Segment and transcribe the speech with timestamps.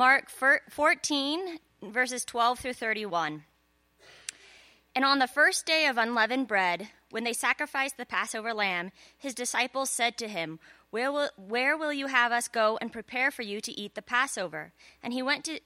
[0.00, 3.44] Mark 14, verses 12 through 31.
[4.94, 9.34] And on the first day of unleavened bread, when they sacrificed the Passover lamb, his
[9.34, 10.58] disciples said to him,
[10.88, 14.00] where will, where will you have us go and prepare for you to eat the
[14.00, 14.72] Passover?
[15.02, 15.60] And he went to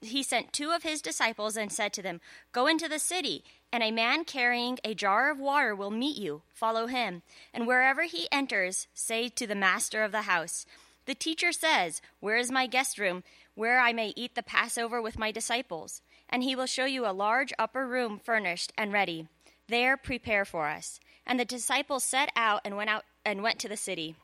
[0.00, 2.20] he sent two of his disciples and said to them,
[2.52, 6.42] Go into the city, and a man carrying a jar of water will meet you.
[6.54, 7.22] Follow him.
[7.52, 10.64] And wherever he enters, say to the master of the house,
[11.06, 13.24] The teacher says, Where is my guest room,
[13.60, 16.00] where I may eat the Passover with my disciples?
[16.30, 19.28] And he will show you a large upper room furnished and ready.
[19.68, 20.98] There prepare for us.
[21.26, 24.16] And the disciples set out and went out and went to the city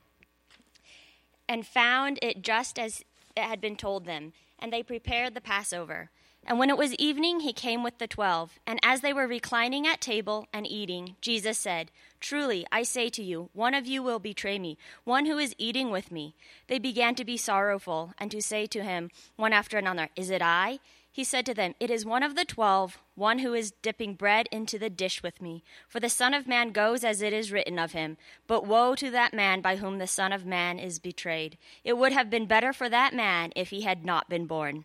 [1.46, 3.04] and found it just as
[3.36, 6.08] it had been told them, and they prepared the Passover.
[6.48, 8.52] And when it was evening, he came with the twelve.
[8.68, 13.22] And as they were reclining at table and eating, Jesus said, Truly, I say to
[13.22, 16.36] you, one of you will betray me, one who is eating with me.
[16.68, 20.40] They began to be sorrowful, and to say to him, one after another, Is it
[20.40, 20.78] I?
[21.10, 24.48] He said to them, It is one of the twelve, one who is dipping bread
[24.52, 25.64] into the dish with me.
[25.88, 28.18] For the Son of Man goes as it is written of him.
[28.46, 31.58] But woe to that man by whom the Son of Man is betrayed.
[31.82, 34.84] It would have been better for that man if he had not been born.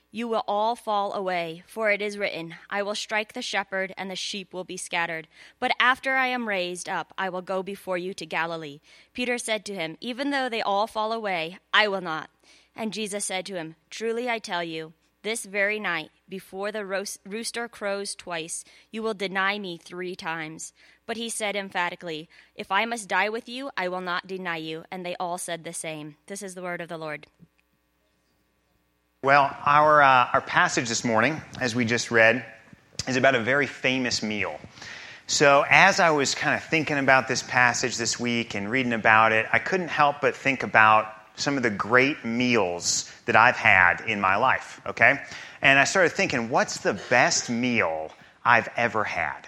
[0.11, 4.11] you will all fall away, for it is written, I will strike the shepherd, and
[4.11, 5.27] the sheep will be scattered.
[5.59, 8.81] But after I am raised up, I will go before you to Galilee.
[9.13, 12.29] Peter said to him, Even though they all fall away, I will not.
[12.75, 17.67] And Jesus said to him, Truly I tell you, this very night, before the rooster
[17.67, 20.73] crows twice, you will deny me three times.
[21.05, 24.83] But he said emphatically, If I must die with you, I will not deny you.
[24.89, 26.15] And they all said the same.
[26.25, 27.27] This is the word of the Lord.
[29.23, 32.43] Well, our, uh, our passage this morning, as we just read,
[33.07, 34.59] is about a very famous meal.
[35.27, 39.31] So, as I was kind of thinking about this passage this week and reading about
[39.31, 44.01] it, I couldn't help but think about some of the great meals that I've had
[44.07, 45.21] in my life, okay?
[45.61, 48.11] And I started thinking, what's the best meal
[48.43, 49.47] I've ever had?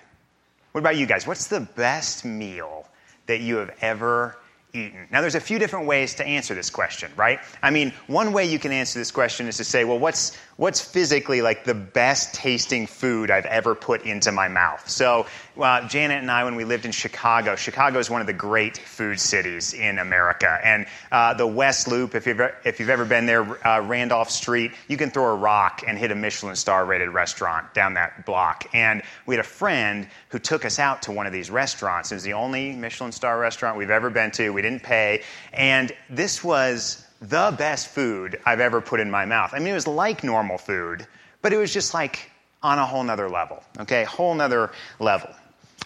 [0.74, 1.26] What about you guys?
[1.26, 2.88] What's the best meal
[3.26, 4.38] that you have ever
[4.74, 5.08] eaten?
[5.12, 7.40] Now, there's a few different ways to answer this question, right?
[7.62, 10.82] I mean, one way you can answer this question is to say, well, what's, what's
[10.82, 14.88] physically like the best tasting food I've ever put into my mouth?
[14.90, 15.26] So,
[15.60, 18.78] uh, Janet and I, when we lived in Chicago, Chicago is one of the great
[18.78, 20.60] food cities in America.
[20.64, 24.72] And uh, the West Loop, if you've, if you've ever been there, uh, Randolph Street,
[24.88, 28.66] you can throw a rock and hit a Michelin star rated restaurant down that block.
[28.74, 32.12] And we had a friend who took us out to one of these restaurants.
[32.12, 34.50] It was the only Michelin star restaurant we've ever been to.
[34.50, 35.22] We didn't pay.
[35.54, 39.52] And this was the best food I've ever put in my mouth.
[39.54, 41.08] I mean, it was like normal food,
[41.42, 42.30] but it was just like
[42.62, 44.04] on a whole nother level, okay?
[44.04, 45.30] Whole nother level.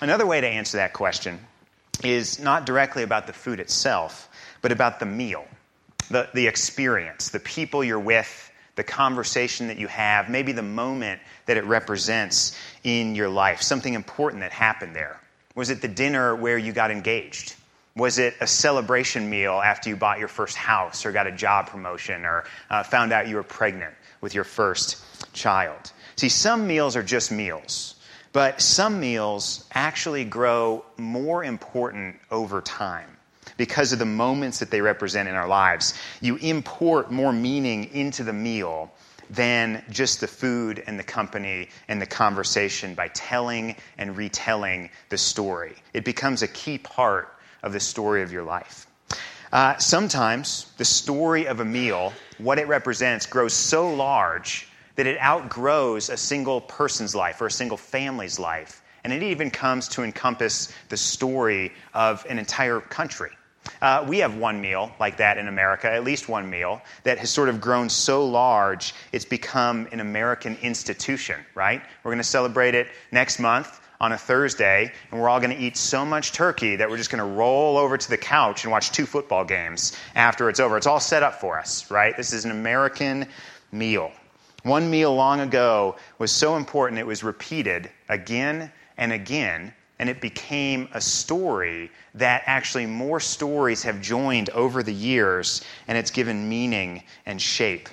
[0.02, 1.40] Another way to answer that question
[2.04, 4.30] is not directly about the food itself,
[4.64, 5.46] but about the meal,
[6.10, 11.22] the, the experience, the people you're with, the conversation that you have, maybe the moment
[11.46, 15.20] that it represents in your life, something important that happened there.
[15.54, 17.56] Was it the dinner where you got engaged?
[17.98, 21.68] Was it a celebration meal after you bought your first house or got a job
[21.68, 25.04] promotion or uh, found out you were pregnant with your first
[25.34, 25.92] child?
[26.16, 27.96] See, some meals are just meals,
[28.34, 33.18] but some meals actually grow more important over time
[33.58, 35.96] because of the moments that they represent in our lives.
[36.22, 38.92] You import more meaning into the meal
[39.32, 45.18] than just the food and the company and the conversation by telling and retelling the
[45.18, 45.76] story.
[45.94, 48.88] It becomes a key part of the story of your life.
[49.52, 55.20] Uh, sometimes the story of a meal, what it represents, grows so large that it
[55.22, 58.82] outgrows a single person's life or a single family's life.
[59.04, 63.32] And it even comes to encompass the story of an entire country.
[63.82, 67.30] Uh, we have one meal like that in America, at least one meal, that has
[67.30, 71.82] sort of grown so large it's become an American institution, right?
[72.04, 75.62] We're going to celebrate it next month on a Thursday, and we're all going to
[75.62, 78.72] eat so much turkey that we're just going to roll over to the couch and
[78.72, 80.78] watch two football games after it's over.
[80.78, 82.16] It's all set up for us, right?
[82.16, 83.28] This is an American
[83.72, 84.12] meal.
[84.64, 90.22] One meal long ago was so important it was repeated again and again, and it
[90.22, 96.48] became a story that actually more stories have joined over the years, and it's given
[96.48, 97.90] meaning and shape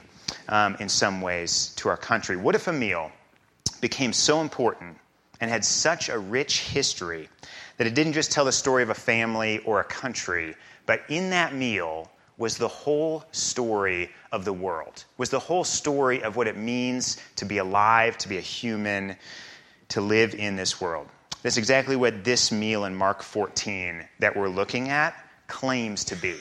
[0.48, 2.36] um, in some ways to our country.
[2.36, 3.10] What if a meal
[3.80, 4.98] became so important
[5.44, 7.28] and had such a rich history
[7.76, 10.54] that it didn't just tell the story of a family or a country,
[10.86, 16.22] but in that meal was the whole story of the world, was the whole story
[16.22, 19.16] of what it means to be alive, to be a human,
[19.88, 21.06] to live in this world.
[21.42, 25.14] That's exactly what this meal in Mark 14 that we're looking at
[25.46, 26.36] claims to be.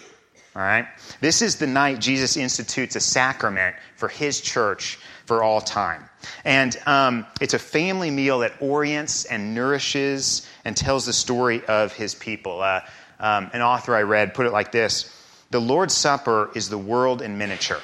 [0.55, 0.87] All right?
[1.19, 6.07] This is the night Jesus institutes a sacrament for his church for all time.
[6.45, 11.93] And um, it's a family meal that orients and nourishes and tells the story of
[11.93, 12.61] his people.
[12.61, 12.81] Uh,
[13.19, 15.13] um, an author I read put it like this
[15.51, 17.81] The Lord's Supper is the world in miniature,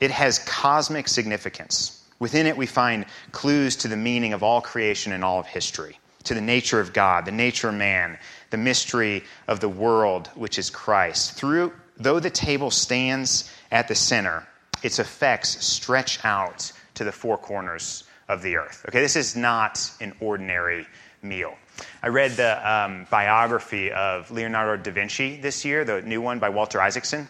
[0.00, 1.98] it has cosmic significance.
[2.18, 5.98] Within it, we find clues to the meaning of all creation and all of history,
[6.22, 8.16] to the nature of God, the nature of man,
[8.50, 11.32] the mystery of the world, which is Christ.
[11.32, 14.46] Through, though the table stands at the center,
[14.84, 18.84] its effects stretch out to the four corners of the earth.
[18.88, 20.86] Okay, this is not an ordinary
[21.22, 21.54] meal.
[22.02, 26.48] I read the um, biography of Leonardo da Vinci this year, the new one by
[26.48, 27.28] Walter Isaacson.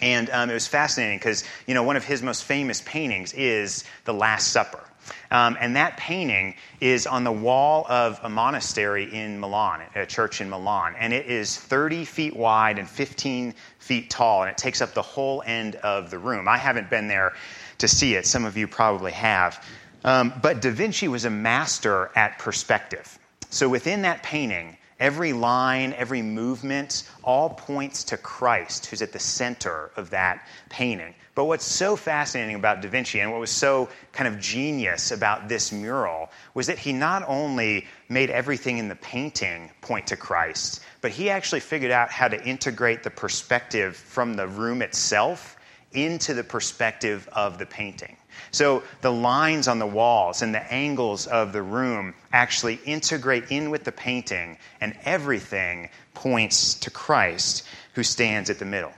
[0.00, 3.84] And um, it was fascinating because, you know, one of his most famous paintings is
[4.04, 4.82] The Last Supper.
[5.30, 10.40] Um, and that painting is on the wall of a monastery in Milan, a church
[10.40, 10.94] in Milan.
[10.98, 15.02] And it is 30 feet wide and 15 feet tall, and it takes up the
[15.02, 16.48] whole end of the room.
[16.48, 17.34] I haven't been there
[17.78, 19.64] to see it, some of you probably have.
[20.04, 23.18] Um, but Da Vinci was a master at perspective.
[23.50, 29.18] So within that painting, Every line, every movement, all points to Christ, who's at the
[29.18, 31.14] center of that painting.
[31.34, 35.48] But what's so fascinating about Da Vinci and what was so kind of genius about
[35.48, 40.80] this mural was that he not only made everything in the painting point to Christ,
[41.00, 45.56] but he actually figured out how to integrate the perspective from the room itself
[45.94, 48.16] into the perspective of the painting.
[48.50, 53.70] So the lines on the walls and the angles of the room actually integrate in
[53.70, 57.64] with the painting, and everything points to Christ
[57.94, 58.92] who stands at the middle.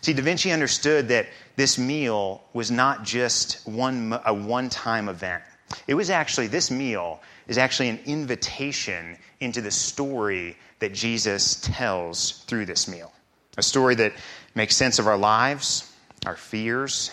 [0.00, 1.26] See, Da Vinci understood that
[1.56, 5.42] this meal was not just one, a one time event.
[5.86, 12.42] It was actually, this meal is actually an invitation into the story that Jesus tells
[12.46, 13.12] through this meal.
[13.58, 14.12] A story that
[14.54, 15.91] makes sense of our lives,
[16.26, 17.10] our fears,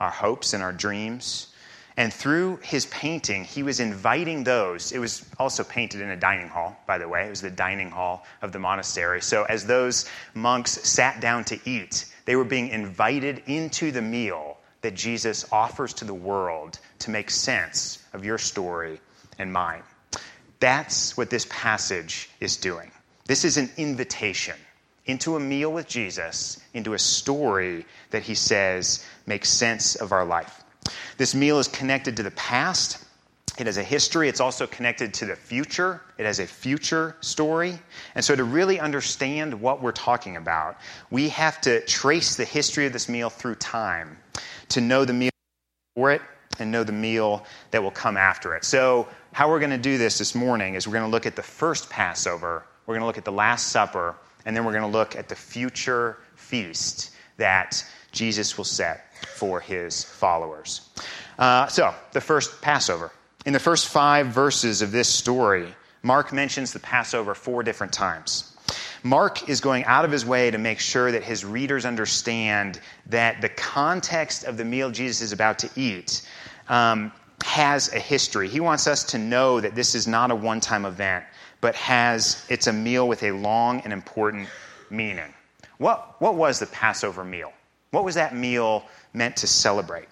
[0.00, 1.48] our hopes and our dreams.
[1.96, 4.92] And through his painting, he was inviting those.
[4.92, 7.26] It was also painted in a dining hall, by the way.
[7.26, 9.20] It was the dining hall of the monastery.
[9.20, 14.56] So as those monks sat down to eat, they were being invited into the meal
[14.80, 19.00] that Jesus offers to the world to make sense of your story
[19.38, 19.82] and mine.
[20.60, 22.90] That's what this passage is doing.
[23.26, 24.56] This is an invitation
[25.06, 30.24] into a meal with Jesus, into a story that he says makes sense of our
[30.24, 30.62] life.
[31.16, 33.04] This meal is connected to the past.
[33.58, 34.28] It has a history.
[34.28, 36.00] It's also connected to the future.
[36.18, 37.78] It has a future story.
[38.14, 40.78] And so, to really understand what we're talking about,
[41.10, 44.18] we have to trace the history of this meal through time
[44.70, 45.30] to know the meal
[45.94, 46.22] before it
[46.58, 48.64] and know the meal that will come after it.
[48.64, 51.36] So, how we're going to do this this morning is we're going to look at
[51.36, 54.82] the first Passover, we're going to look at the Last Supper, and then we're going
[54.82, 60.88] to look at the future feast that Jesus will set for his followers.
[61.38, 63.10] Uh, so, the first Passover.
[63.44, 68.56] In the first five verses of this story, Mark mentions the Passover four different times.
[69.02, 73.40] Mark is going out of his way to make sure that his readers understand that
[73.40, 76.22] the context of the meal Jesus is about to eat
[76.68, 77.10] um,
[77.44, 78.48] has a history.
[78.48, 81.24] He wants us to know that this is not a one time event,
[81.62, 84.48] but has it's a meal with a long and important
[84.90, 85.32] meaning.
[85.78, 87.52] What, what was the Passover meal?
[87.92, 90.08] What was that meal meant to celebrate?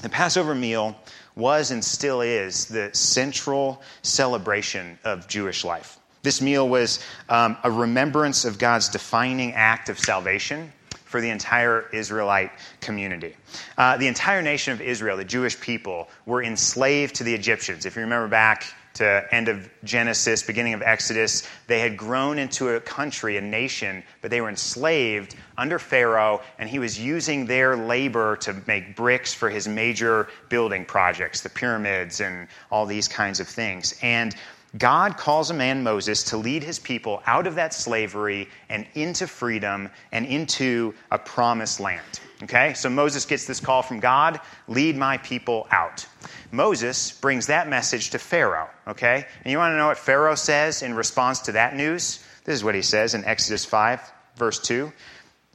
[0.00, 0.96] The Passover meal
[1.36, 5.98] was and still is the central celebration of Jewish life.
[6.22, 10.72] This meal was um, a remembrance of God's defining act of salvation
[11.04, 13.36] for the entire Israelite community.
[13.76, 17.84] Uh, the entire nation of Israel, the Jewish people, were enslaved to the Egyptians.
[17.84, 22.38] If you remember back to uh, end of Genesis, beginning of Exodus, they had grown
[22.38, 27.46] into a country, a nation, but they were enslaved under Pharaoh, and he was using
[27.46, 33.08] their labor to make bricks for his major building projects, the pyramids and all these
[33.08, 33.98] kinds of things.
[34.00, 34.34] And
[34.76, 39.26] God calls a man, Moses, to lead his people out of that slavery and into
[39.28, 42.20] freedom and into a promised land.
[42.42, 42.74] Okay?
[42.74, 46.06] So Moses gets this call from God lead my people out.
[46.50, 48.68] Moses brings that message to Pharaoh.
[48.88, 49.26] Okay?
[49.44, 52.24] And you want to know what Pharaoh says in response to that news?
[52.44, 54.00] This is what he says in Exodus 5,
[54.36, 54.92] verse 2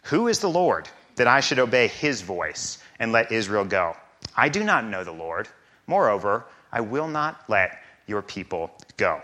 [0.04, 3.98] Who is the Lord that I should obey his voice and let Israel go?
[4.36, 5.50] I do not know the Lord.
[5.88, 9.22] Moreover, I will not let your people go.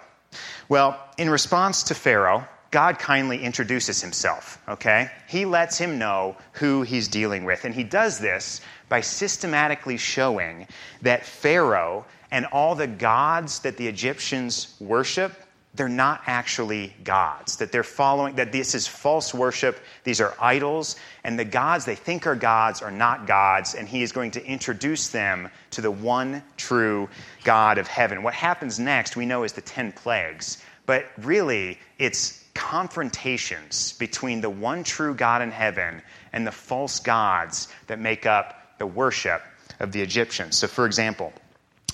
[0.69, 5.09] Well, in response to Pharaoh, God kindly introduces himself, okay?
[5.29, 7.63] He lets him know who he's dealing with.
[7.63, 10.67] And he does this by systematically showing
[11.01, 15.31] that Pharaoh and all the gods that the Egyptians worship
[15.75, 20.95] they're not actually gods, that they're following, that this is false worship, these are idols,
[21.23, 24.45] and the gods they think are gods are not gods, and he is going to
[24.45, 27.09] introduce them to the one true
[27.43, 28.23] God of heaven.
[28.23, 34.49] What happens next, we know, is the 10 plagues, but really, it's confrontations between the
[34.49, 36.01] one true God in heaven
[36.31, 39.41] and the false gods that make up the worship
[39.79, 40.57] of the Egyptians.
[40.57, 41.33] So, for example,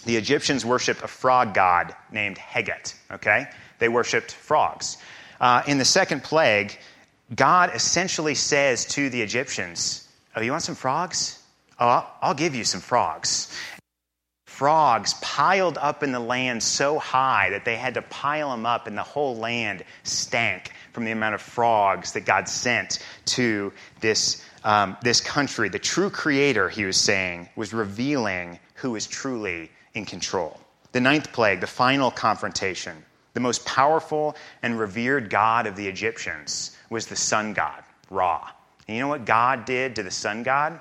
[0.06, 3.48] the Egyptians worshiped a frog god named Heget, okay?
[3.82, 4.98] They worshiped frogs.
[5.40, 6.78] Uh, in the second plague,
[7.36, 11.42] God essentially says to the Egyptians, Oh, you want some frogs?
[11.80, 13.52] Oh, I'll, give you some frogs.
[14.46, 18.86] Frogs piled up in the land so high that they had to pile them up,
[18.86, 24.46] and the whole land stank from the amount of frogs that God sent to this,
[24.64, 25.70] um, this country.
[25.70, 30.60] The true creator, he was saying, was revealing who is truly in control.
[30.92, 36.78] The ninth plague, the final confrontation, the most powerful and revered god of the Egyptians
[36.90, 38.50] was the sun god, Ra.
[38.88, 40.80] And you know what God did to the sun god?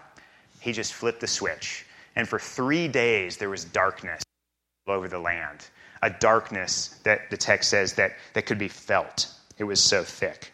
[0.60, 1.86] He just flipped the switch.
[2.16, 4.22] And for three days, there was darkness
[4.86, 5.68] all over the land.
[6.02, 9.32] A darkness that the text says that, that could be felt.
[9.58, 10.52] It was so thick.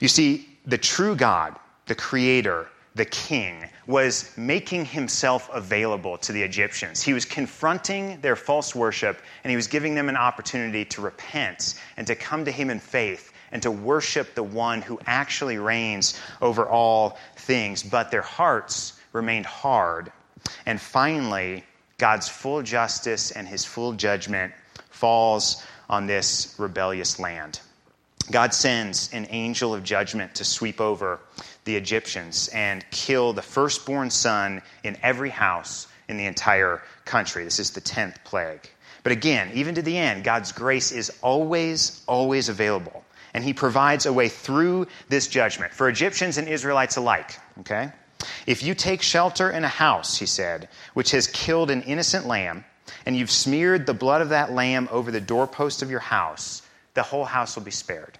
[0.00, 1.56] You see, the true God,
[1.86, 7.02] the creator, the king, was making himself available to the Egyptians.
[7.02, 11.74] He was confronting their false worship and he was giving them an opportunity to repent
[11.96, 16.18] and to come to him in faith and to worship the one who actually reigns
[16.40, 17.82] over all things.
[17.82, 20.12] But their hearts remained hard.
[20.66, 21.64] And finally,
[21.98, 24.52] God's full justice and his full judgment
[24.90, 27.60] falls on this rebellious land.
[28.30, 31.18] God sends an angel of judgment to sweep over
[31.64, 37.44] the Egyptians and kill the firstborn son in every house in the entire country.
[37.44, 38.68] This is the 10th plague.
[39.02, 43.04] But again, even to the end, God's grace is always, always available.
[43.32, 47.38] And he provides a way through this judgment for Egyptians and Israelites alike.
[47.60, 47.90] Okay?
[48.46, 52.64] If you take shelter in a house, he said, which has killed an innocent lamb,
[53.06, 56.62] and you've smeared the blood of that lamb over the doorpost of your house,
[56.94, 58.18] the whole house will be spared.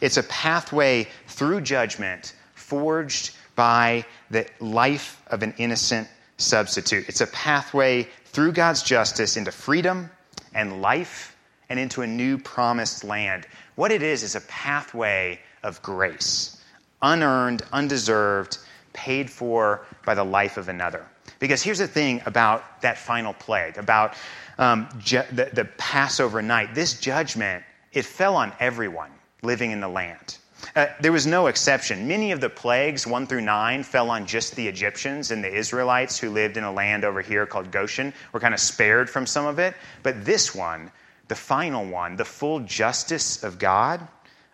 [0.00, 2.34] It's a pathway through judgment
[2.72, 7.06] forged by the life of an innocent substitute.
[7.06, 10.08] It's a pathway through God's justice into freedom
[10.54, 11.36] and life
[11.68, 13.46] and into a new promised land.
[13.74, 16.62] What it is is a pathway of grace,
[17.02, 18.56] unearned, undeserved,
[18.94, 21.04] paid for by the life of another.
[21.40, 24.14] Because here's the thing about that final plague, about
[24.56, 26.74] um, ju- the, the Passover night.
[26.74, 29.10] This judgment, it fell on everyone
[29.42, 30.38] living in the land.
[30.76, 32.06] Uh, there was no exception.
[32.06, 36.18] Many of the plagues, 1 through 9, fell on just the Egyptians and the Israelites
[36.18, 39.46] who lived in a land over here called Goshen, were kind of spared from some
[39.46, 39.74] of it.
[40.02, 40.90] But this one,
[41.28, 44.06] the final one, the full justice of God,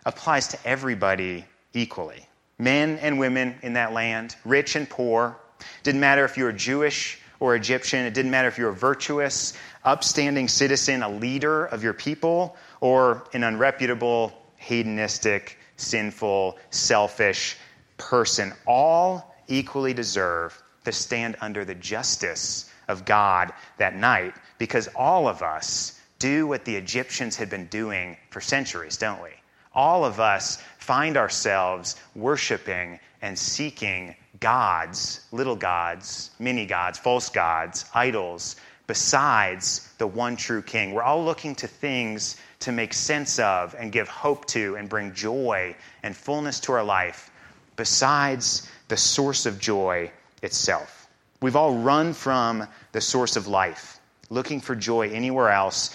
[0.05, 2.25] applies to everybody equally
[2.59, 5.37] men and women in that land, rich and poor.
[5.83, 8.75] Didn't matter if you were Jewish or Egyptian, it didn't matter if you were a
[8.75, 9.53] virtuous,
[9.85, 17.57] upstanding citizen, a leader of your people, or an unreputable, hedonistic, sinful, selfish
[17.97, 25.27] person all equally deserve to stand under the justice of God that night because all
[25.27, 29.29] of us do what the Egyptians had been doing for centuries, don't we?
[29.73, 37.85] All of us find ourselves worshiping and seeking gods, little gods, mini gods, false gods,
[37.93, 38.55] idols,
[38.87, 40.93] besides the one true king.
[40.93, 45.13] We're all looking to things to make sense of and give hope to and bring
[45.13, 47.31] joy and fullness to our life
[47.75, 50.11] besides the source of joy
[50.41, 51.07] itself.
[51.41, 53.99] We've all run from the source of life,
[54.29, 55.89] looking for joy anywhere else.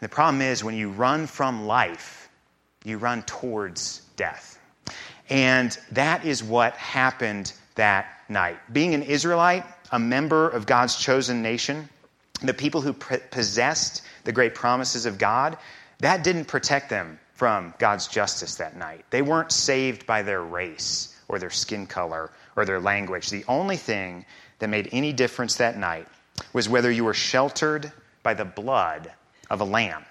[0.00, 2.28] And the problem is when you run from life,
[2.84, 4.58] you run towards death.
[5.30, 8.58] And that is what happened that night.
[8.72, 11.88] Being an Israelite, a member of God's chosen nation,
[12.42, 15.56] the people who possessed the great promises of God,
[16.00, 19.04] that didn't protect them from God's justice that night.
[19.10, 23.30] They weren't saved by their race or their skin color or their language.
[23.30, 24.24] The only thing
[24.58, 26.06] that made any difference that night
[26.52, 29.10] was whether you were sheltered by the blood
[29.50, 30.04] of a lamb.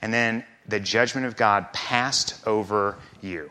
[0.00, 3.50] And then the judgment of God passed over you.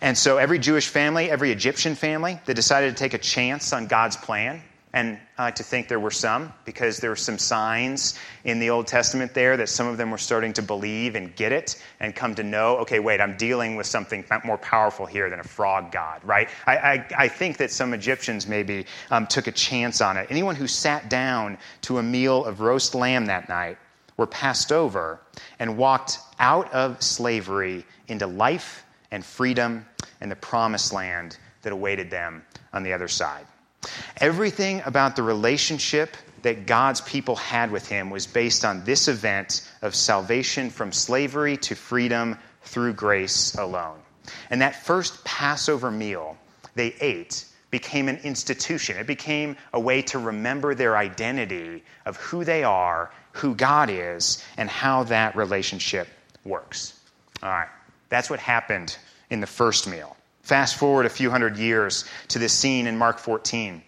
[0.00, 3.86] And so every Jewish family, every Egyptian family that decided to take a chance on
[3.86, 4.62] God's plan
[4.94, 8.70] And I like to think there were some because there were some signs in the
[8.70, 12.14] Old Testament there that some of them were starting to believe and get it and
[12.14, 15.90] come to know okay, wait, I'm dealing with something more powerful here than a frog
[15.90, 16.48] god, right?
[16.64, 20.28] I, I, I think that some Egyptians maybe um, took a chance on it.
[20.30, 23.78] Anyone who sat down to a meal of roast lamb that night
[24.16, 25.20] were passed over
[25.58, 29.86] and walked out of slavery into life and freedom
[30.20, 33.44] and the promised land that awaited them on the other side.
[34.18, 39.68] Everything about the relationship that God's people had with him was based on this event
[39.82, 43.98] of salvation from slavery to freedom through grace alone.
[44.50, 46.36] And that first Passover meal
[46.74, 48.96] they ate became an institution.
[48.96, 54.44] It became a way to remember their identity of who they are, who God is,
[54.56, 56.06] and how that relationship
[56.44, 56.98] works.
[57.42, 57.68] All right,
[58.10, 58.96] that's what happened
[59.30, 60.16] in the first meal.
[60.44, 63.82] Fast forward a few hundred years to this scene in Mark 14.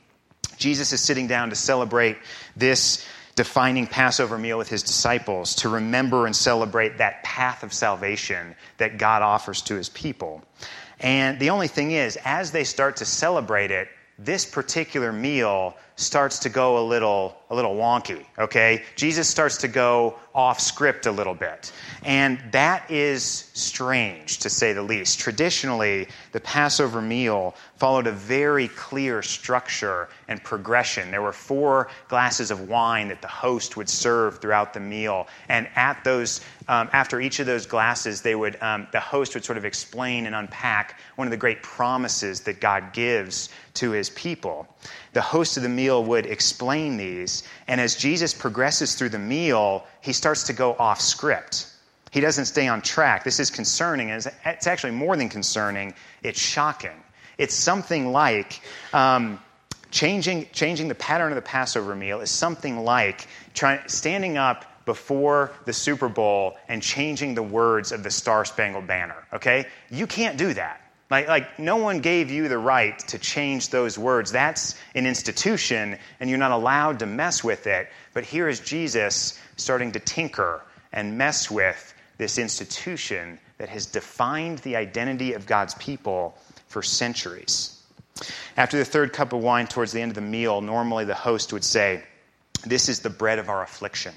[0.57, 2.17] Jesus is sitting down to celebrate
[2.57, 8.55] this defining Passover meal with his disciples to remember and celebrate that path of salvation
[8.79, 10.43] that God offers to his people.
[10.99, 16.39] And the only thing is, as they start to celebrate it, this particular meal starts
[16.41, 18.83] to go a little a little wonky okay?
[18.97, 21.73] Jesus starts to go off script a little bit.
[22.05, 25.19] And that is strange to say the least.
[25.19, 31.11] Traditionally the passover meal followed a very clear structure and progression.
[31.11, 35.27] There were four glasses of wine that the host would serve throughout the meal.
[35.49, 39.45] And at those um, after each of those glasses they would um, the host would
[39.45, 44.11] sort of explain and unpack one of the great promises that god gives to his
[44.11, 44.69] people
[45.17, 47.43] the host of the meal would explain these.
[47.67, 51.69] And as Jesus progresses through the meal, he starts to go off script.
[52.11, 53.25] He doesn't stay on track.
[53.25, 54.11] This is concerning.
[54.11, 57.03] And it's actually more than concerning, it's shocking.
[57.39, 58.61] It's something like
[58.93, 59.41] um,
[59.91, 63.27] changing, changing the pattern of the Passover meal is something like
[63.87, 69.27] standing up before the Super Bowl and changing the words of the Star Spangled Banner.
[69.33, 69.65] Okay?
[69.91, 70.83] You can't do that.
[71.09, 74.33] Like, like, no one gave you the right to change those words.
[74.33, 77.89] That's an institution, and you're not allowed to mess with it.
[78.13, 84.59] But here is Jesus starting to tinker and mess with this institution that has defined
[84.59, 87.81] the identity of God's people for centuries.
[88.57, 91.53] After the third cup of wine, towards the end of the meal, normally the host
[91.53, 92.03] would say,
[92.65, 94.15] This is the bread of our affliction,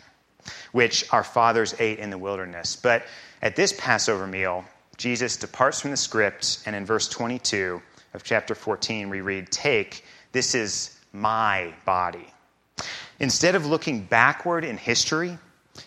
[0.71, 2.75] which our fathers ate in the wilderness.
[2.75, 3.05] But
[3.41, 4.65] at this Passover meal,
[4.99, 7.81] Jesus departs from the script, and in verse 22
[8.13, 12.27] of chapter 14, we read, Take, this is my body.
[13.17, 15.37] Instead of looking backward in history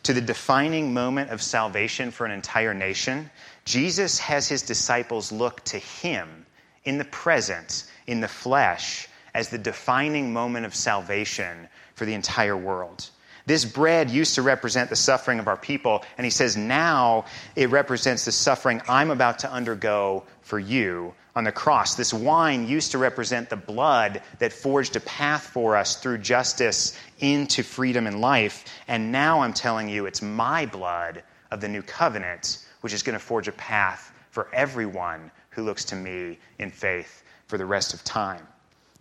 [0.05, 3.31] to the defining moment of salvation for an entire nation,
[3.67, 6.47] Jesus has his disciples look to him
[6.85, 12.57] in the present, in the flesh, as the defining moment of salvation for the entire
[12.57, 13.11] world.
[13.47, 17.25] This bread used to represent the suffering of our people, and he says now
[17.57, 21.95] it represents the suffering I'm about to undergo for you on the cross.
[21.95, 26.97] This wine used to represent the blood that forged a path for us through justice
[27.19, 31.83] into freedom and life, and now I'm telling you it's my blood of the new
[31.83, 36.71] covenant, which is going to forge a path for everyone who looks to me in
[36.71, 38.47] faith for the rest of time.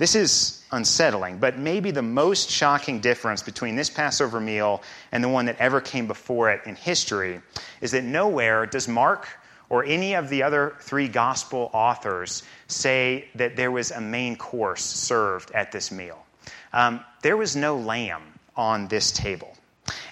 [0.01, 5.29] This is unsettling, but maybe the most shocking difference between this Passover meal and the
[5.29, 7.39] one that ever came before it in history
[7.81, 9.27] is that nowhere does Mark
[9.69, 14.81] or any of the other three gospel authors say that there was a main course
[14.81, 16.25] served at this meal.
[16.73, 18.23] Um, there was no lamb
[18.55, 19.55] on this table.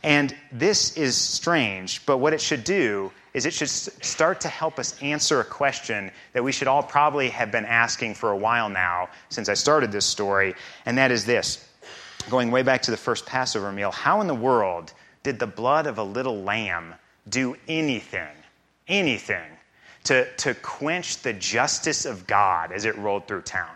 [0.04, 4.79] And this is strange, but what it should do is it should start to help
[4.79, 8.69] us answer a question that we should all probably have been asking for a while
[8.69, 11.69] now since I started this story, and that is this
[12.29, 15.87] going way back to the first Passover meal, how in the world did the blood
[15.87, 16.93] of a little lamb
[17.29, 18.27] do anything,
[18.87, 19.49] anything,
[20.03, 23.69] to, to quench the justice of God as it rolled through town?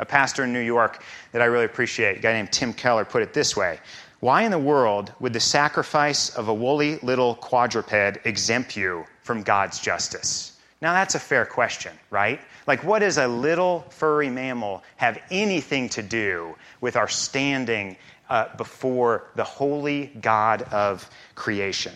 [0.00, 3.22] A pastor in New York that I really appreciate, a guy named Tim Keller, put
[3.22, 3.78] it this way
[4.24, 7.92] why in the world would the sacrifice of a woolly little quadruped
[8.24, 10.58] exempt you from God's justice?
[10.80, 12.40] Now, that's a fair question, right?
[12.66, 17.98] Like, what does a little furry mammal have anything to do with our standing
[18.30, 21.92] uh, before the holy God of creation?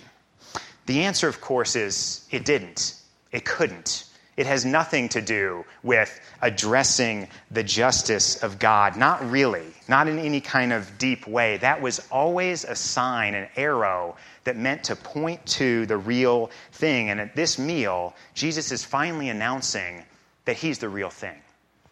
[0.85, 2.93] The answer, of course, is it didn't.
[3.33, 4.05] It couldn't.
[4.39, 8.97] It has nothing to do with addressing the justice of God.
[8.97, 11.57] Not really, not in any kind of deep way.
[11.57, 17.11] That was always a sign, an arrow that meant to point to the real thing.
[17.11, 20.05] And at this meal, Jesus is finally announcing
[20.45, 21.37] that he's the real thing.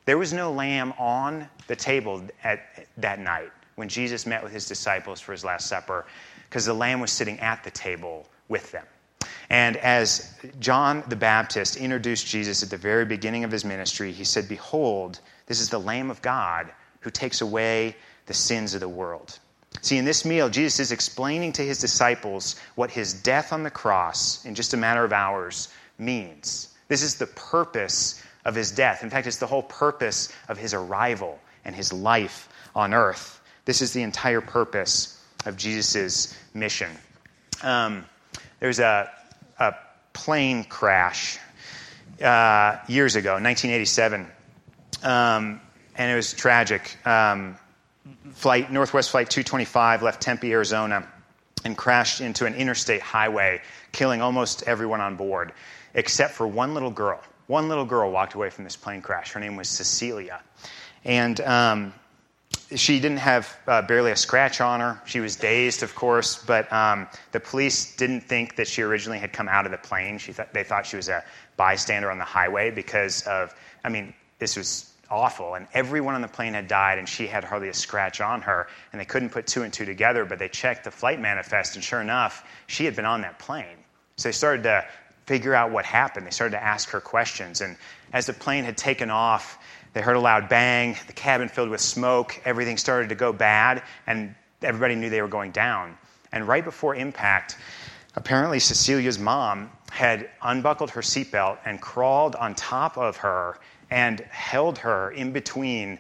[0.05, 3.51] There was no lamb on the table at that night.
[3.75, 6.07] when Jesus met with his disciples for his Last Supper
[6.49, 8.87] because the Lamb was sitting at the table with them.
[9.49, 14.25] And as John the Baptist introduced Jesus at the very beginning of his ministry, he
[14.25, 18.89] said, Behold, this is the Lamb of God who takes away the sins of the
[18.89, 19.39] world.
[19.83, 23.71] See, in this meal, Jesus is explaining to his disciples what his death on the
[23.71, 26.75] cross in just a matter of hours means.
[26.89, 29.03] This is the purpose of his death.
[29.03, 33.41] In fact, it's the whole purpose of his arrival and his life on earth.
[33.65, 36.91] This is the entire purpose of Jesus' mission.
[37.63, 38.07] Um,
[38.61, 39.11] there's a,
[39.59, 39.75] a
[40.13, 41.39] plane crash
[42.23, 44.27] uh, years ago, 1987,
[45.03, 45.61] um,
[45.97, 46.97] and it was tragic.
[47.07, 47.57] Um,
[48.33, 51.07] flight Northwest Flight 225 left Tempe, Arizona,
[51.65, 53.61] and crashed into an interstate highway,
[53.93, 55.53] killing almost everyone on board,
[55.95, 57.21] except for one little girl.
[57.47, 59.33] One little girl walked away from this plane crash.
[59.33, 60.43] Her name was Cecilia,
[61.05, 61.95] and um,
[62.75, 65.01] she didn't have uh, barely a scratch on her.
[65.05, 69.33] She was dazed, of course, but um, the police didn't think that she originally had
[69.33, 70.19] come out of the plane.
[70.19, 71.25] She th- they thought she was a
[71.57, 75.55] bystander on the highway because of, I mean, this was awful.
[75.55, 78.67] And everyone on the plane had died, and she had hardly a scratch on her.
[78.93, 81.85] And they couldn't put two and two together, but they checked the flight manifest, and
[81.85, 83.77] sure enough, she had been on that plane.
[84.17, 84.85] So they started to
[85.27, 86.27] figure out what happened.
[86.27, 87.61] They started to ask her questions.
[87.61, 87.77] And
[88.13, 89.59] as the plane had taken off,
[89.97, 93.83] they heard a loud bang, the cabin filled with smoke, everything started to go bad,
[94.07, 95.97] and everybody knew they were going down.
[96.33, 97.57] And right before impact,
[98.15, 103.59] apparently Cecilia's mom had unbuckled her seatbelt and crawled on top of her
[103.91, 105.99] and held her in between.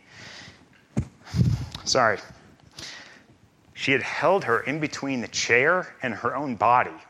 [1.85, 2.19] Sorry.
[3.73, 7.01] She had held her in between the chair and her own body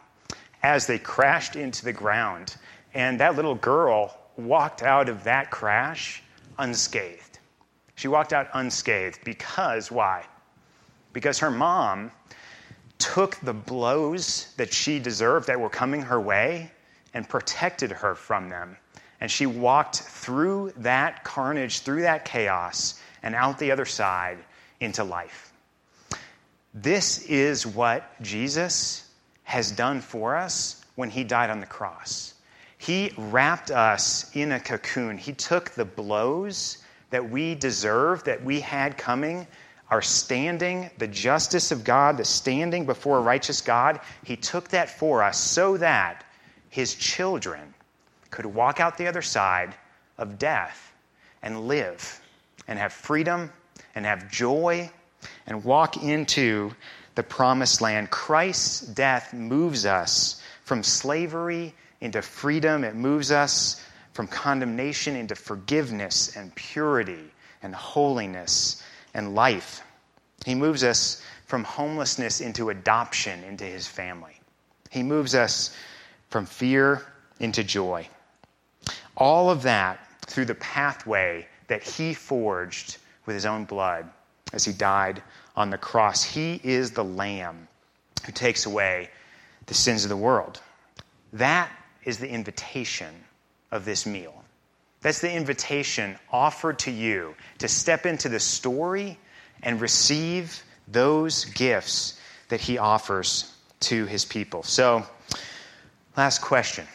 [0.63, 2.55] as they crashed into the ground.
[2.95, 6.23] And that little girl walked out of that crash
[6.59, 7.39] unscathed.
[7.95, 10.25] She walked out unscathed because why?
[11.13, 12.11] Because her mom
[12.99, 16.71] took the blows that she deserved that were coming her way
[17.15, 18.77] and protected her from them.
[19.21, 24.39] And she walked through that carnage, through that chaos, and out the other side
[24.81, 25.53] into life.
[26.75, 29.11] This is what Jesus
[29.45, 32.35] has done for us when he died on the cross.
[32.79, 35.19] He wrapped us in a cocoon.
[35.19, 36.79] He took the blows
[37.11, 39.47] that we deserved, that we had coming,
[39.91, 44.01] our standing, the justice of God, the standing before a righteous God.
[44.25, 46.25] He took that for us so that
[46.69, 47.75] his children
[48.31, 49.75] could walk out the other side
[50.19, 50.93] of death
[51.43, 52.21] and live
[52.69, 53.53] and have freedom
[53.95, 54.91] and have joy
[55.47, 56.73] and walk into
[57.15, 58.11] the promised land.
[58.11, 62.85] Christ's death moves us from slavery into freedom.
[62.85, 67.31] It moves us from condemnation into forgiveness and purity
[67.63, 68.83] and holiness
[69.15, 69.83] and life.
[70.45, 74.41] He moves us from homelessness into adoption into his family.
[74.91, 75.77] He moves us
[76.31, 77.03] from fear
[77.41, 78.09] into joy.
[79.17, 84.09] All of that through the pathway that he forged with his own blood
[84.53, 85.23] as he died
[85.57, 86.23] on the cross.
[86.23, 87.69] He is the Lamb
[88.25, 89.11] who takes away
[89.67, 90.61] the sins of the world.
[91.33, 91.71] That
[92.07, 93.13] is the invitation
[93.71, 94.45] of this meal.
[95.03, 99.19] That's the invitation offered to you to step into the story
[99.63, 104.63] and receive those gifts that he offers to his people.
[104.63, 105.05] So,
[106.17, 106.87] last question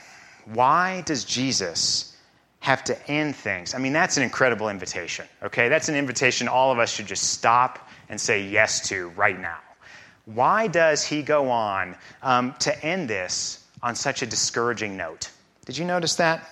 [0.46, 2.16] Why does Jesus
[2.62, 3.74] have to end things?
[3.74, 5.68] I mean, that's an incredible invitation, okay?
[5.68, 9.60] That's an invitation all of us should just stop and say yes to right now.
[10.26, 15.30] Why does he go on um, to end this on such a discouraging note.
[15.66, 16.48] Did you notice that?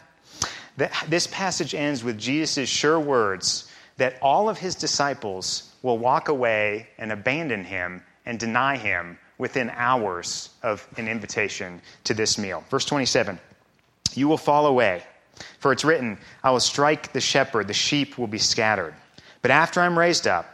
[1.07, 6.87] This passage ends with Jesus' sure words that all of his disciples will walk away
[6.97, 12.63] and abandon him and deny him within hours of an invitation to this meal.
[12.69, 13.39] Verse 27
[14.15, 15.03] You will fall away,
[15.59, 18.93] for it's written, I will strike the shepherd, the sheep will be scattered.
[19.41, 20.45] But after I'm raised up,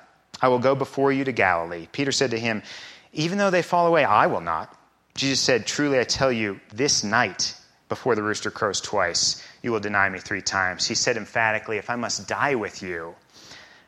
[0.42, 1.88] I will go before you to Galilee.
[1.92, 2.62] Peter said to him,
[3.14, 4.75] Even though they fall away, I will not.
[5.16, 7.56] Jesus said, Truly I tell you, this night,
[7.88, 10.86] before the rooster crows twice, you will deny me three times.
[10.86, 13.16] He said emphatically, If I must die with you,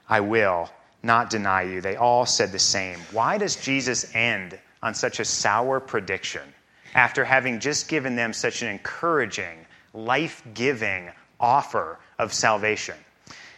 [0.07, 0.69] I will
[1.03, 1.81] not deny you.
[1.81, 2.99] They all said the same.
[3.11, 6.53] Why does Jesus end on such a sour prediction
[6.95, 11.11] after having just given them such an encouraging, life giving
[11.41, 12.95] offer of salvation?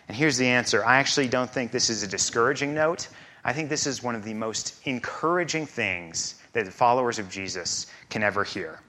[0.07, 3.09] And here's the answer I actually don't think this is a discouraging note.
[3.43, 7.87] I think this is one of the most encouraging things that the followers of Jesus
[8.09, 8.79] can ever hear.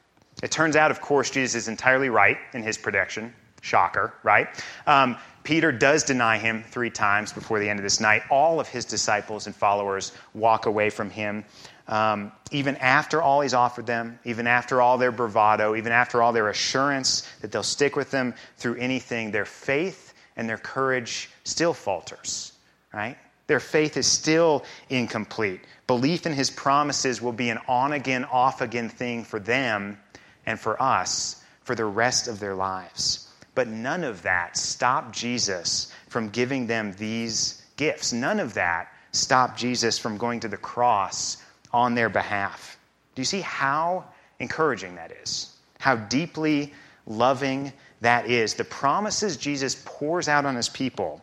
[0.42, 3.34] It turns out, of course, Jesus is entirely right in his prediction.
[3.62, 4.48] Shocker, right?
[4.86, 8.22] Um, Peter does deny him three times before the end of this night.
[8.30, 11.44] All of his disciples and followers walk away from him.
[11.86, 16.32] Um, even after all he's offered them, even after all their bravado, even after all
[16.32, 21.74] their assurance that they'll stick with them through anything, their faith and their courage still
[21.74, 22.52] falters,
[22.94, 23.18] right?
[23.50, 25.62] Their faith is still incomplete.
[25.88, 29.98] Belief in his promises will be an on again, off again thing for them
[30.46, 33.26] and for us for the rest of their lives.
[33.56, 38.12] But none of that stopped Jesus from giving them these gifts.
[38.12, 41.38] None of that stopped Jesus from going to the cross
[41.72, 42.78] on their behalf.
[43.16, 44.04] Do you see how
[44.38, 45.56] encouraging that is?
[45.80, 46.72] How deeply
[47.04, 48.54] loving that is.
[48.54, 51.20] The promises Jesus pours out on his people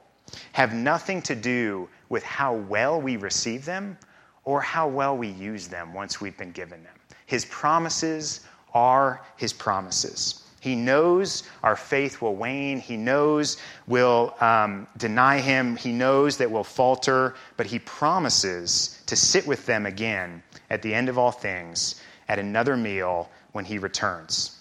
[0.52, 3.98] have nothing to do with how well we receive them
[4.46, 6.93] or how well we use them once we've been given them.
[7.26, 8.41] His promises
[8.74, 10.43] are his promises.
[10.60, 12.80] He knows our faith will wane.
[12.80, 15.76] He knows we'll um, deny him.
[15.76, 20.93] He knows that we'll falter, but he promises to sit with them again at the
[20.93, 24.58] end of all things at another meal when he returns.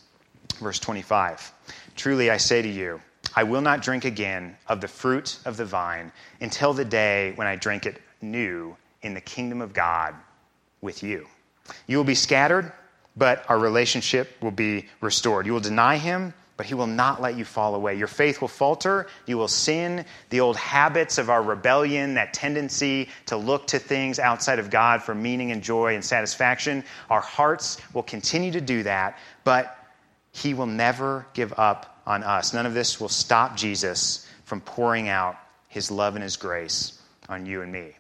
[0.58, 1.52] Verse 25
[1.96, 3.00] Truly I say to you,
[3.36, 7.46] I will not drink again of the fruit of the vine until the day when
[7.46, 10.14] I drink it new in the kingdom of God
[10.80, 11.28] with you.
[11.86, 12.72] You will be scattered
[13.16, 15.46] but our relationship will be restored.
[15.46, 17.94] You will deny him, but he will not let you fall away.
[17.94, 19.06] Your faith will falter.
[19.26, 20.04] You will sin.
[20.30, 25.02] The old habits of our rebellion, that tendency to look to things outside of God
[25.02, 29.78] for meaning and joy and satisfaction, our hearts will continue to do that, but
[30.32, 32.54] he will never give up on us.
[32.54, 35.36] None of this will stop Jesus from pouring out
[35.68, 37.96] his love and his grace on you and me.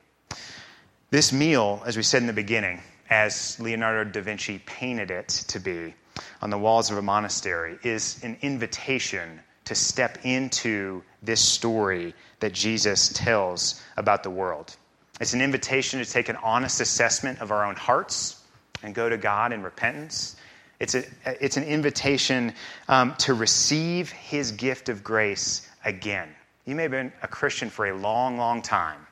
[1.10, 5.60] This meal, as we said in the beginning, as Leonardo da Vinci painted it to
[5.60, 5.94] be
[6.42, 12.52] on the walls of a monastery, is an invitation to step into this story that
[12.52, 14.76] Jesus tells about the world.
[15.20, 18.40] It's an invitation to take an honest assessment of our own hearts
[18.82, 20.36] and go to God in repentance.
[20.78, 22.52] It's, a, it's an invitation
[22.88, 26.28] um, to receive His gift of grace again.
[26.64, 29.06] You may have been a Christian for a long, long time.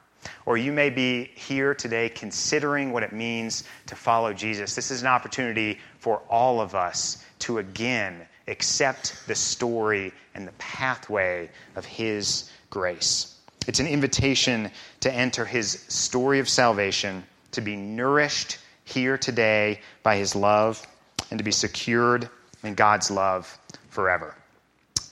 [0.47, 4.75] Or you may be here today considering what it means to follow Jesus.
[4.75, 10.53] This is an opportunity for all of us to again accept the story and the
[10.53, 13.39] pathway of His grace.
[13.67, 20.17] It's an invitation to enter His story of salvation, to be nourished here today by
[20.17, 20.87] His love,
[21.35, 22.31] and to be secured
[22.63, 24.37] in God's love forever.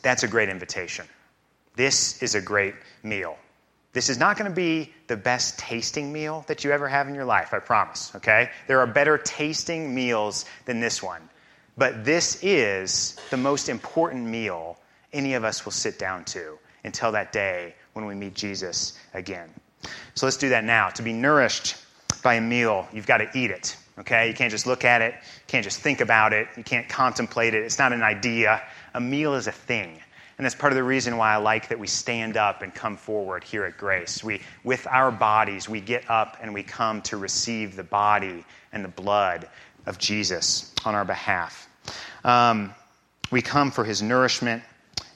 [0.03, 1.05] That's a great invitation.
[1.75, 3.37] This is a great meal.
[3.93, 7.17] This is not going to be the best tasting meal that you ever have in
[7.17, 8.51] your life, I promise, okay?
[8.69, 11.29] There are better tasting meals than this one.
[11.77, 14.79] But this is the most important meal
[15.13, 19.51] any of us will sit down to until that day when we meet Jesus again.
[20.15, 20.89] So let's do that now.
[20.91, 21.75] To be nourished
[22.23, 24.29] by a meal, you've got to eat it, okay?
[24.29, 27.55] You can't just look at it, you can't just think about it, you can't contemplate
[27.55, 27.63] it.
[27.63, 28.63] It's not an idea.
[28.95, 29.99] A meal is a thing.
[30.39, 32.97] And that's part of the reason why I like that we stand up and come
[32.97, 34.25] forward here at Grace.
[34.25, 38.85] We, with our bodies, we get up and we come to receive the body and
[38.85, 39.49] the blood
[39.87, 41.69] of Jesus on our behalf.
[42.25, 42.75] Um,
[43.31, 44.63] we come for his nourishment,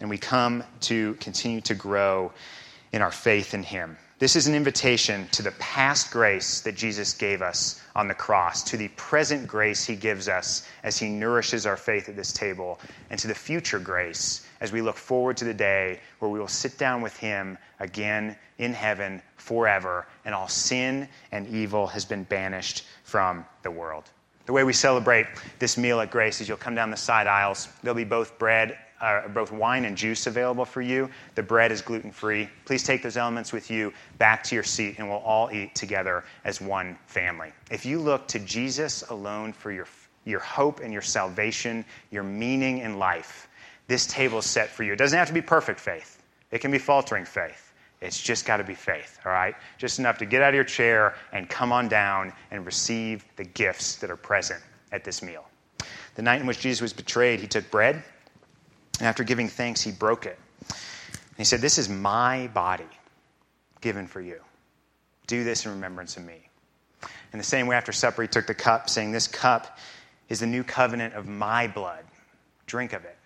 [0.01, 2.33] and we come to continue to grow
[2.93, 3.97] in our faith in him.
[4.19, 8.63] This is an invitation to the past grace that Jesus gave us on the cross,
[8.63, 12.81] to the present grace he gives us as he nourishes our faith at this table,
[13.11, 16.49] and to the future grace as we look forward to the day where we will
[16.49, 22.23] sit down with him again in heaven forever, and all sin and evil has been
[22.23, 24.05] banished from the world.
[24.47, 25.27] The way we celebrate
[25.59, 27.69] this meal at Grace is you'll come down the side aisles.
[27.83, 31.09] There'll be both bread uh, both wine and juice available for you.
[31.35, 32.49] The bread is gluten free.
[32.65, 36.25] Please take those elements with you back to your seat, and we'll all eat together
[36.45, 37.53] as one family.
[37.71, 39.87] If you look to Jesus alone for your,
[40.25, 43.49] your hope and your salvation, your meaning in life,
[43.89, 44.93] this table is set for you.
[44.93, 47.63] It doesn't have to be perfect faith, it can be faltering faith.
[48.03, 49.55] It's just got to be faith, all right?
[49.79, 53.45] Just enough to get out of your chair and come on down and receive the
[53.45, 55.47] gifts that are present at this meal.
[56.15, 58.03] The night in which Jesus was betrayed, he took bread.
[58.99, 60.39] And after giving thanks, he broke it.
[60.69, 62.85] And he said, This is my body
[63.81, 64.41] given for you.
[65.27, 66.49] Do this in remembrance of me.
[67.33, 69.79] In the same way, after supper, he took the cup, saying, This cup
[70.29, 72.05] is the new covenant of my blood.
[72.67, 73.19] Drink of it.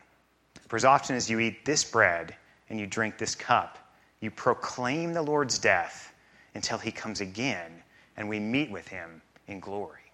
[0.69, 2.35] For as often as you eat this bread
[2.69, 3.79] and you drink this cup,
[4.21, 6.13] you proclaim the Lord's death
[6.55, 7.83] until he comes again
[8.17, 10.13] and we meet with him in glory.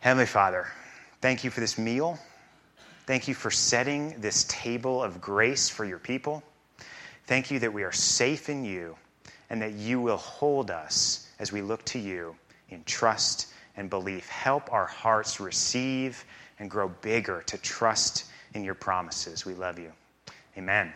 [0.00, 0.68] Heavenly Father,
[1.20, 2.18] thank you for this meal.
[3.08, 6.42] Thank you for setting this table of grace for your people.
[7.24, 8.98] Thank you that we are safe in you
[9.48, 12.36] and that you will hold us as we look to you
[12.68, 13.46] in trust
[13.78, 14.28] and belief.
[14.28, 16.22] Help our hearts receive
[16.58, 19.46] and grow bigger to trust in your promises.
[19.46, 19.90] We love you.
[20.58, 20.92] Amen.